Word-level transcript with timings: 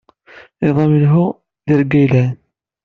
Iḍ 0.67 0.77
amelhu. 0.83 1.25
Tirga 1.65 1.97
yelhan. 2.01 2.35